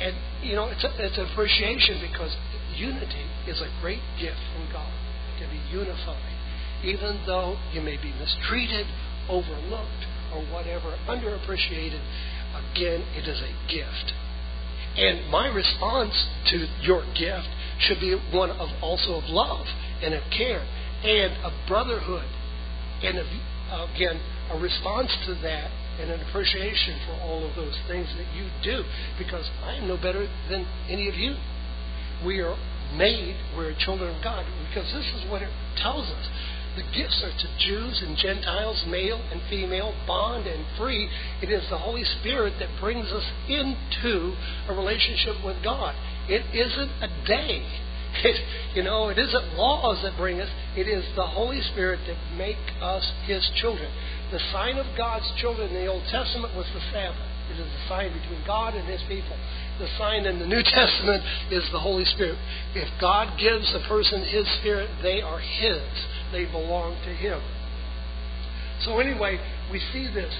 [0.00, 2.36] and, you know, it's, a, it's an appreciation because
[2.76, 4.92] unity is a great gift from God
[5.40, 6.34] to be unified,
[6.84, 8.86] even though you may be mistreated,
[9.28, 12.00] overlooked, or whatever, underappreciated.
[12.72, 14.14] Again, it is a gift.
[14.96, 16.14] And my response
[16.50, 17.48] to your gift
[17.80, 19.66] should be one of also of love
[20.02, 20.64] and of care
[21.02, 22.26] and of brotherhood.
[23.02, 23.26] And of,
[23.70, 28.50] again, a response to that and an appreciation for all of those things that you
[28.62, 28.84] do
[29.18, 31.36] because I am no better than any of you.
[32.24, 32.56] We are
[32.96, 36.26] made, we're children of God, because this is what it tells us.
[36.76, 41.08] The gifts are to Jews and Gentiles, male and female, bond and free.
[41.40, 44.34] It is the Holy Spirit that brings us into
[44.68, 45.94] a relationship with God.
[46.28, 47.62] It isn't a day.
[48.22, 48.36] It,
[48.74, 50.48] you know, it isn't laws that bring us.
[50.76, 53.90] It is the Holy Spirit that make us His children.
[54.30, 57.20] The sign of God's children in the Old Testament was the Sabbath.
[57.50, 59.36] It is a sign between God and His people.
[59.78, 62.38] The sign in the New Testament is the Holy Spirit.
[62.74, 65.82] If God gives a person His Spirit, they are His.
[66.32, 67.40] They belong to Him.
[68.84, 69.38] So, anyway,
[69.70, 70.34] we see this.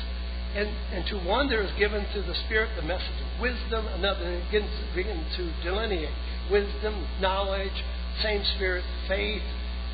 [0.55, 4.41] And, and to one there is given to the Spirit the message of wisdom, another
[4.47, 6.15] begins, begins to delineate
[6.51, 7.75] wisdom, knowledge,
[8.23, 9.43] same Spirit, faith,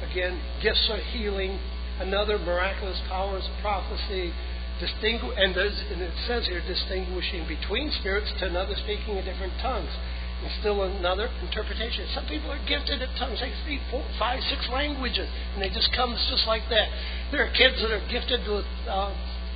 [0.05, 1.59] again, gifts of healing,
[1.99, 4.33] another miraculous powers of prophecy,
[4.81, 9.93] distingu- and, and it says here distinguishing between spirits to another speaking in different tongues.
[10.41, 12.09] And still another interpretation.
[12.15, 13.41] Some people are gifted at tongues.
[13.41, 16.89] They speak four, five, six languages, and they just comes just like that.
[17.31, 19.13] There are kids that are gifted with, uh,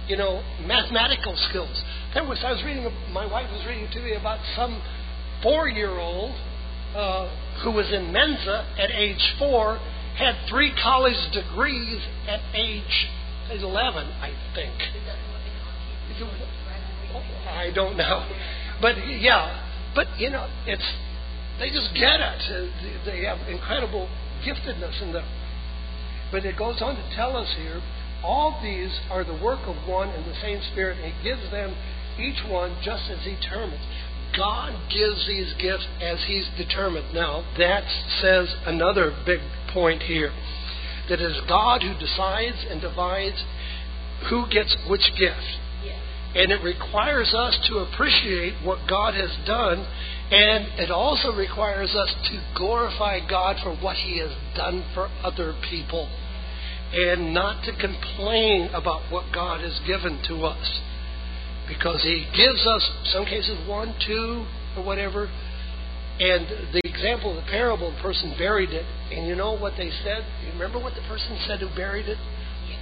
[0.08, 1.82] you know, mathematical skills.
[2.12, 2.86] There was I was reading.
[3.12, 4.82] My wife was reading to me about some
[5.42, 6.34] four-year-old
[6.94, 9.78] uh, who was in Mensa at age four,
[10.16, 13.08] had three college degrees at age
[13.50, 14.72] 11, I think.
[17.48, 18.26] I don't know.
[18.80, 20.84] But yeah, but you know, it's
[21.58, 22.70] they just get it.
[23.04, 24.08] They have incredible
[24.44, 25.24] giftedness in them.
[26.32, 27.80] But it goes on to tell us here,
[28.24, 31.76] all these are the work of one and the same Spirit, and He gives them
[32.18, 33.84] each one just as He determines.
[34.36, 37.14] God gives these gifts as He's determined.
[37.14, 37.84] Now, that
[38.20, 39.40] says another big
[39.72, 40.32] point here
[41.08, 43.44] that it is God who decides and divides
[44.30, 45.60] who gets which gift.
[46.34, 49.86] And it requires us to appreciate what God has done,
[50.32, 55.54] and it also requires us to glorify God for what He has done for other
[55.70, 56.08] people,
[56.94, 60.80] and not to complain about what God has given to us.
[61.66, 65.28] Because He gives us, some cases, one, two, or whatever,
[66.20, 69.90] and the example of the parable, the person buried it, and you know what they
[70.04, 70.24] said?
[70.46, 72.18] You remember what the person said who buried it?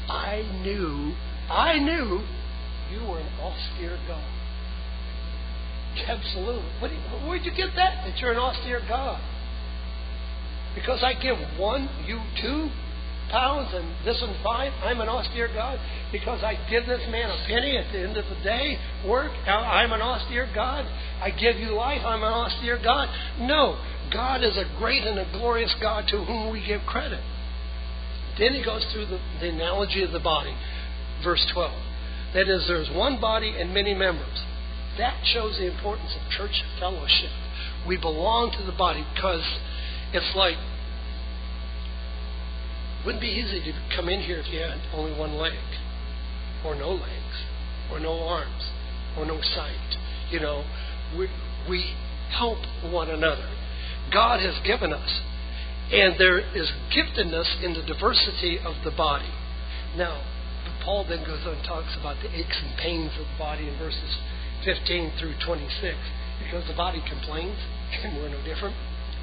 [0.09, 1.14] I knew,
[1.48, 2.20] I knew
[2.92, 4.29] you were an austere God.
[5.96, 6.62] Absolutely.
[6.83, 8.05] You, where'd you get that?
[8.05, 9.20] That you're an austere God?
[10.75, 12.68] Because I give one, you two,
[13.33, 14.71] pounds and this and five.
[14.85, 15.81] I'm an austere God
[16.12, 18.79] because I give this man a penny at the end of the day.
[19.09, 19.33] Work.
[19.49, 20.85] I'm an austere God.
[21.21, 22.03] I give you life.
[22.05, 23.09] I'm an austere God.
[23.40, 23.81] No.
[24.12, 27.25] God is a great and a glorious God to whom we give credit.
[28.38, 30.55] Then he goes through the, the analogy of the body.
[31.25, 31.73] Verse 12.
[32.35, 34.45] That is, there's one body and many members.
[34.99, 37.31] That shows the importance of church fellowship.
[37.87, 39.45] We belong to the body because
[40.12, 40.57] it's like
[43.04, 45.58] wouldn't be easy to come in here if you had only one leg,
[46.64, 47.36] or no legs,
[47.90, 48.70] or no arms,
[49.18, 49.96] or no sight.
[50.30, 50.64] You know,
[51.18, 51.28] we,
[51.68, 51.94] we
[52.30, 53.48] help one another.
[54.12, 55.20] God has given us,
[55.90, 59.30] and there is giftedness in the diversity of the body.
[59.96, 60.22] Now,
[60.84, 63.78] Paul then goes on and talks about the aches and pains of the body in
[63.78, 64.18] verses
[64.64, 65.96] 15 through 26,
[66.44, 67.58] because the body complains,
[68.04, 68.76] and we're no different.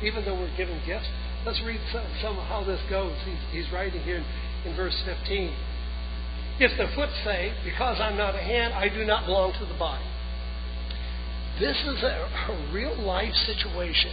[0.04, 1.08] Even though we're given gifts,
[1.50, 3.16] Let's read some, some how this goes.
[3.26, 5.52] He's, he's writing here in, in verse 15.
[6.60, 9.74] If the foot say, Because I'm not a hand, I do not belong to the
[9.74, 10.06] body.
[11.60, 14.12] This is a, a real life situation.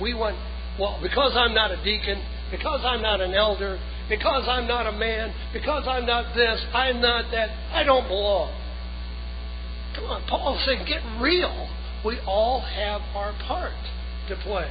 [0.00, 0.36] We want,
[0.78, 4.92] well, because I'm not a deacon, because I'm not an elder, because I'm not a
[4.92, 8.54] man, because I'm not this, I'm not that, I don't belong.
[9.96, 11.68] Come on, Paul said, get real.
[12.04, 13.72] We all have our part
[14.28, 14.70] to play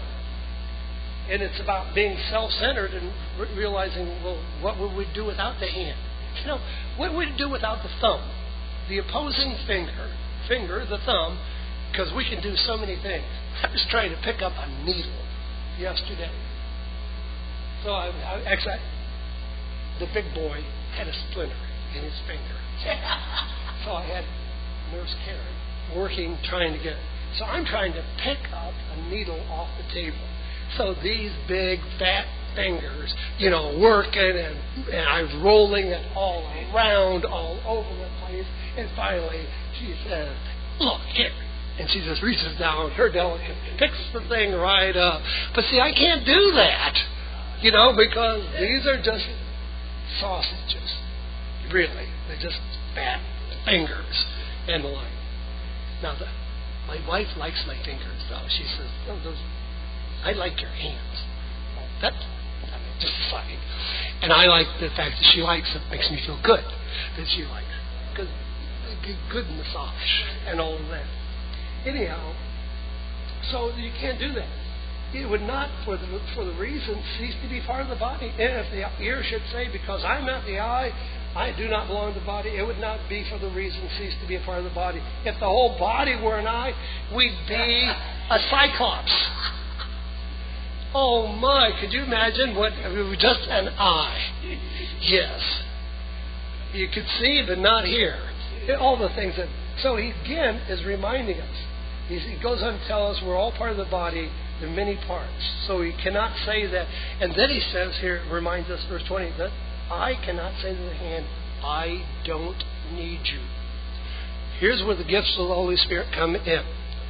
[1.30, 5.68] and it's about being self-centered and re- realizing, well, what would we do without the
[5.68, 6.00] hand?
[6.42, 6.60] You know,
[6.98, 8.24] what would we do without the thumb?
[8.88, 10.16] The opposing finger,
[10.48, 11.40] finger, the thumb,
[11.92, 13.26] because we can do so many things.
[13.64, 15.26] I was trying to pick up a needle
[15.80, 16.32] yesterday.
[17.84, 18.80] So I, I actually,
[20.00, 20.64] the big boy
[20.96, 21.60] had a splinter
[21.96, 22.56] in his finger.
[23.84, 24.24] so I had
[24.94, 25.56] Nurse Karen
[25.96, 26.96] working, trying to get.
[27.38, 30.18] So I'm trying to pick up a needle off the table
[30.76, 32.26] so these big fat
[32.56, 34.58] fingers, you know, working and,
[34.90, 38.46] and I was rolling it all around, all over the place.
[38.78, 39.46] And finally,
[39.80, 40.36] she says,
[40.80, 41.32] "Look here."
[41.80, 45.22] And she just reaches down, her delicate, picks the thing right up.
[45.54, 46.98] But see, I can't do that,
[47.62, 49.30] you know, because these are just
[50.20, 50.98] sausages.
[51.72, 52.60] Really, they're just
[52.96, 53.22] fat
[53.66, 54.26] fingers
[54.68, 55.14] and the like.
[56.02, 56.26] Now, the,
[56.88, 58.46] my wife likes my fingers, though.
[58.50, 59.38] She says, oh, those
[60.24, 61.24] I like your hands.
[62.02, 63.58] That, I mean, just aside.
[64.22, 65.82] And I like the fact that she likes it.
[65.92, 66.64] Makes me feel good
[67.18, 68.18] that she likes it.
[68.18, 68.30] Good,
[69.32, 71.06] good massage and all of that.
[71.86, 72.34] Anyhow,
[73.52, 74.50] so you can't do that.
[75.14, 78.28] It would not, for the for the reason, cease to be part of the body.
[78.28, 80.92] And if the ear should say, "Because I'm not the eye,
[81.34, 84.14] I do not belong to the body," it would not be for the reason cease
[84.22, 85.02] to be a part of the body.
[85.24, 86.74] If the whole body were an eye,
[87.16, 87.90] we'd be
[88.30, 89.14] a cyclops.
[90.94, 92.74] Oh my, could you imagine what
[93.20, 94.60] just an eye?
[95.02, 95.62] Yes.
[96.74, 98.16] You could see but not hear.
[98.80, 99.48] All the things that
[99.82, 101.56] so he again is reminding us.
[102.08, 104.96] He's, he goes on to tell us we're all part of the body in many
[104.96, 105.66] parts.
[105.68, 106.88] So he cannot say that.
[107.20, 109.52] And then he says here, reminds us, verse 20, that
[109.92, 111.26] I cannot say to the hand,
[111.64, 113.40] I don't need you.
[114.60, 116.64] Here's where the gifts of the Holy Spirit come in.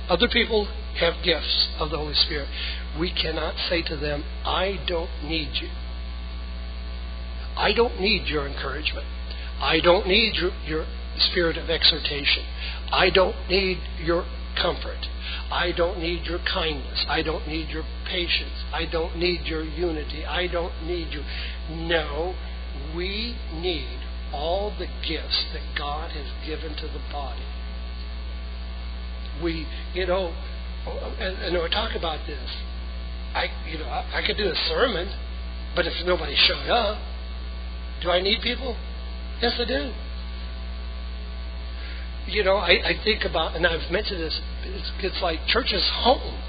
[0.09, 0.67] Other people
[0.99, 2.47] have gifts of the Holy Spirit
[2.99, 5.69] we cannot say to them, I don't need you.
[7.55, 9.05] I don't need your encouragement.
[9.59, 10.85] I don't need your, your
[11.17, 12.45] spirit of exhortation.
[12.91, 14.25] I don't need your
[14.59, 15.07] comfort.
[15.51, 17.05] I don't need your kindness.
[17.07, 18.63] I don't need your patience.
[18.73, 20.25] I don't need your unity.
[20.25, 21.23] I don't need you.
[21.69, 22.35] No,
[22.95, 23.99] we need
[24.33, 27.43] all the gifts that God has given to the body.
[29.43, 30.33] We, you know,
[31.19, 32.49] and, and I talk about this.
[33.33, 35.09] I, you know, I, I could do a sermon,
[35.75, 36.97] but if nobody showed up,
[38.01, 38.77] do I need people?
[39.41, 39.93] Yes, I do.
[42.31, 44.39] You know, I, I think about, and I've mentioned this.
[44.63, 46.43] It's, it's like church is home.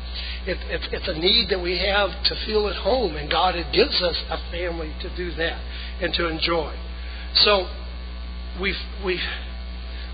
[0.47, 3.73] It, it, it's a need that we have to feel at home, and God it
[3.73, 5.61] gives us a family to do that
[6.01, 6.75] and to enjoy.
[7.35, 7.69] So
[8.61, 8.75] we
[9.05, 9.21] we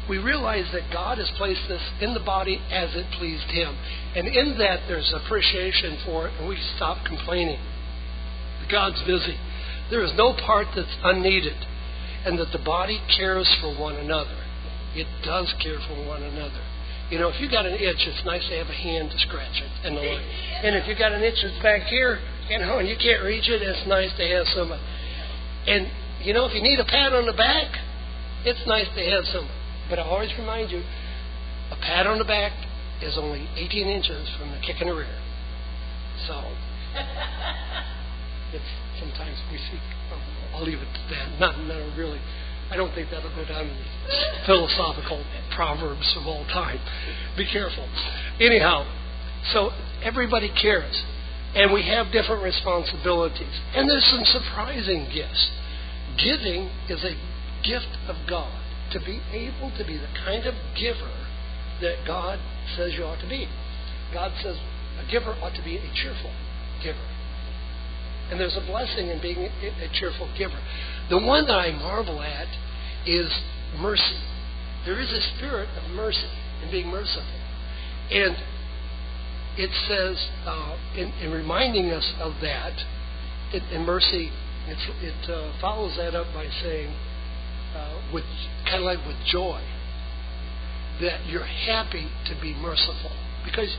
[0.08, 3.76] we realize that God has placed this in the body as it pleased Him.
[4.14, 7.58] And in that, there's appreciation for it, and we stop complaining.
[8.70, 9.36] God's busy.
[9.90, 11.56] There is no part that's unneeded,
[12.24, 14.36] and that the body cares for one another.
[14.94, 16.60] It does care for one another.
[17.10, 19.60] You know, if you got an itch, it's nice to have a hand to scratch
[19.60, 20.24] it and the like.
[20.64, 23.48] And if you got an itch that's back here, you know, and you can't reach
[23.48, 24.80] it, it's nice to have someone.
[25.66, 25.86] And
[26.24, 27.68] you know, if you need a pat on the back,
[28.44, 29.63] it's nice to have somebody.
[29.88, 30.82] But I always remind you,
[31.70, 32.52] a pat on the back
[33.02, 35.18] is only 18 inches from the kick in the rear.
[36.26, 36.42] So,
[38.54, 39.80] It's sometimes we see.
[40.12, 40.22] Oh,
[40.54, 41.40] I'll leave it to that.
[41.40, 42.20] Not, not really.
[42.70, 45.24] I don't think that'll go down in the philosophical
[45.54, 46.78] proverbs of all time.
[47.36, 47.88] Be careful.
[48.40, 48.86] Anyhow,
[49.52, 49.70] so
[50.02, 51.02] everybody cares.
[51.54, 53.60] And we have different responsibilities.
[53.74, 55.50] And there's some surprising gifts.
[56.22, 57.14] Giving is a
[57.66, 58.63] gift of God.
[58.94, 61.10] To be able to be the kind of giver
[61.82, 62.38] that God
[62.76, 63.48] says you ought to be.
[64.12, 64.56] God says
[65.04, 66.30] a giver ought to be a cheerful
[66.82, 67.02] giver.
[68.30, 70.58] And there's a blessing in being a cheerful giver.
[71.10, 72.46] The one that I marvel at
[73.04, 73.28] is
[73.78, 74.18] mercy.
[74.86, 76.30] There is a spirit of mercy
[76.62, 77.24] in being merciful.
[78.10, 78.36] And
[79.56, 82.72] it says, uh, in, in, reminding us of that,
[83.52, 84.30] it, in mercy,
[84.66, 86.94] it uh, follows that up by saying,
[88.12, 88.24] with
[88.64, 89.62] kind of like with joy,
[91.00, 93.10] that you're happy to be merciful.
[93.44, 93.76] Because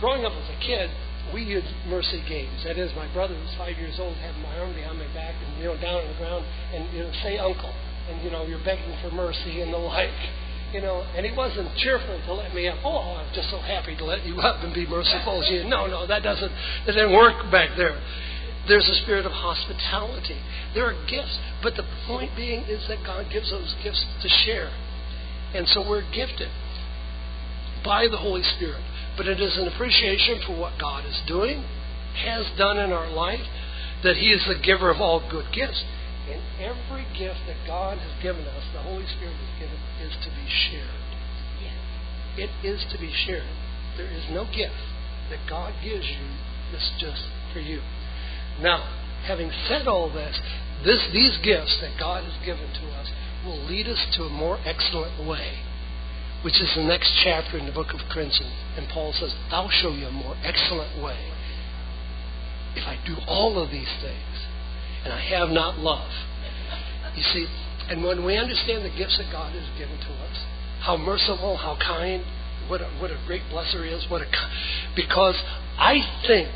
[0.00, 0.90] growing up as a kid,
[1.32, 2.64] we used mercy games.
[2.64, 5.58] That is, my brother was five years old, had my arm behind my back, and
[5.58, 6.44] you know, down on the ground,
[6.74, 7.72] and you know, say uncle,
[8.10, 10.10] and you know, you're begging for mercy and the like.
[10.72, 12.78] You know, and he wasn't cheerful to let me up.
[12.82, 15.44] Oh, i'm just so happy to let you up and be merciful.
[15.44, 16.50] You, no, no, that doesn't,
[16.86, 18.00] that didn't work back there.
[18.68, 20.40] There's a spirit of hospitality.
[20.74, 24.70] There are gifts, but the point being is that God gives those gifts to share,
[25.54, 26.50] and so we're gifted
[27.84, 28.82] by the Holy Spirit
[29.16, 31.64] but it is an appreciation for what God is doing,
[32.24, 33.44] has done in our life,
[34.02, 35.84] that He is the giver of all good gifts.
[36.30, 40.30] And every gift that God has given us, the Holy Spirit has given, is to
[40.30, 40.98] be shared.
[42.34, 43.44] It is to be shared.
[43.98, 44.80] There is no gift
[45.28, 46.26] that God gives you
[46.72, 47.82] that's just for you.
[48.62, 48.82] Now,
[49.26, 50.40] having said all this,
[50.84, 53.10] this these gifts that God has given to us
[53.44, 55.58] will lead us to a more excellent way
[56.42, 58.52] which is the next chapter in the book of Corinthians.
[58.76, 61.16] And Paul says, I'll show you a more excellent way.
[62.74, 64.46] If I do all of these things
[65.04, 66.10] and I have not love.
[67.14, 67.46] You see,
[67.88, 70.36] and when we understand the gifts that God has given to us,
[70.80, 72.24] how merciful, how kind,
[72.68, 74.26] what a, what a great blesser is, what a
[74.96, 75.36] because
[75.78, 76.48] I think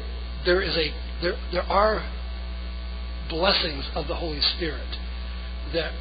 [0.44, 2.04] there is a there there are
[3.28, 4.98] blessings of the Holy Spirit
[5.72, 5.92] that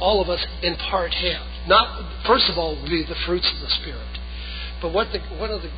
[0.00, 1.46] all of us in part have.
[1.68, 4.18] Not first of all, be the fruits of the Spirit,
[4.82, 5.70] but what the what are the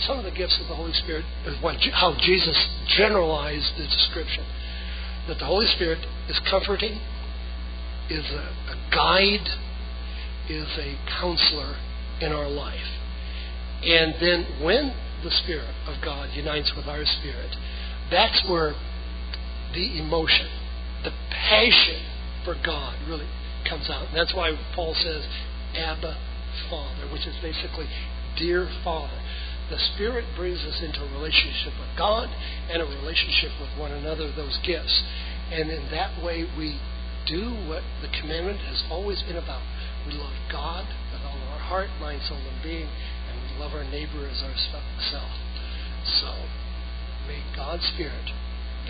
[0.00, 2.56] some of the gifts of the Holy Spirit is what how Jesus
[2.96, 4.44] generalized the description.
[5.28, 6.98] That the Holy Spirit is comforting,
[8.08, 9.46] is a, a guide,
[10.48, 11.76] is a counselor
[12.20, 12.88] in our life,
[13.84, 17.54] and then when the Spirit of God unites with our spirit,
[18.10, 18.74] that's where
[19.74, 20.48] the emotion,
[21.04, 22.02] the passion
[22.44, 23.28] for God really
[23.68, 24.08] comes out.
[24.08, 25.24] And that's why Paul says,
[25.76, 26.16] Abba,
[26.68, 27.86] Father, which is basically,
[28.36, 29.20] Dear Father.
[29.70, 32.28] The Spirit brings us into a relationship with God
[32.68, 35.02] and a relationship with one another, those gifts.
[35.52, 36.80] And in that way, we
[37.26, 39.62] do what the commandment has always been about.
[40.06, 43.84] We love God with all our heart, mind, soul, and being, and we love our
[43.84, 45.38] neighbor as ourselves.
[46.20, 46.34] So,
[47.30, 48.34] may God's Spirit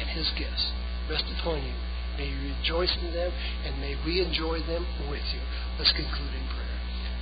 [0.01, 0.73] and His gifts
[1.13, 1.77] rest upon you
[2.21, 3.33] May you rejoice in them,
[3.65, 5.41] and may we enjoy them with you.
[5.79, 6.77] Let's conclude in prayer.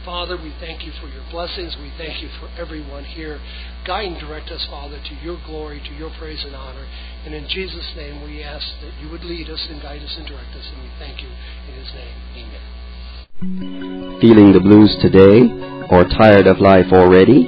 [0.05, 1.77] Father, we thank you for your blessings.
[1.79, 3.39] We thank you for everyone here.
[3.87, 6.85] Guide and direct us, Father, to your glory, to your praise and honor.
[7.25, 10.27] And in Jesus' name, we ask that you would lead us and guide us and
[10.27, 10.67] direct us.
[10.67, 12.19] And we thank you in his name.
[12.35, 14.19] Amen.
[14.21, 15.47] Feeling the blues today
[15.95, 17.47] or tired of life already?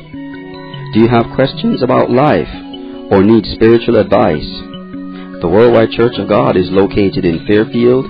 [0.94, 2.69] Do you have questions about life
[3.11, 4.46] or need spiritual advice?
[5.42, 8.06] The Worldwide Church of God is located in Fairfield,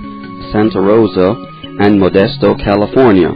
[0.53, 1.35] Santa Rosa,
[1.81, 3.33] and Modesto, California.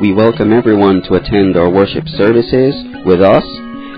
[0.00, 3.44] We welcome everyone to attend our worship services with us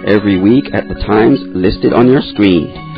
[0.07, 2.92] every week at the times listed on your screen.